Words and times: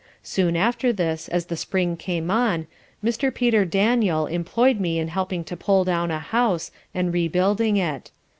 Soon 0.23 0.55
after 0.57 0.91
this, 0.91 1.27
as 1.27 1.45
the 1.45 1.55
spring 1.55 1.95
came 1.95 2.31
on, 2.31 2.65
Mr. 3.05 3.31
Peter 3.31 3.65
Daniel 3.65 4.25
employed 4.25 4.79
me 4.79 4.97
in 4.97 5.09
helping 5.09 5.43
to 5.43 5.55
pull 5.55 5.83
down 5.83 6.09
a 6.09 6.17
house, 6.17 6.71
and 6.91 7.13
rebuilding 7.13 7.77
it. 7.77 8.09